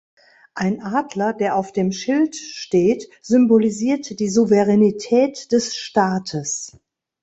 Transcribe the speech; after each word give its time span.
Ein 0.55 0.81
Adler, 0.81 1.31
der 1.31 1.55
auf 1.55 1.73
dem 1.73 1.91
Schild 1.91 2.35
steht, 2.35 3.07
symbolisiert 3.21 4.19
die 4.19 4.29
Souveränität 4.29 5.51
des 5.51 5.75
Staates. 5.75 6.71